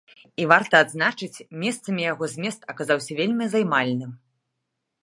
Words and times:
І, 0.41 0.45
варта 0.51 0.79
адзначыць, 0.85 1.43
месцамі 1.65 2.01
яго 2.11 2.31
змест 2.33 2.61
аказаўся 2.75 3.21
вельмі 3.21 3.45
займальным. 3.55 4.11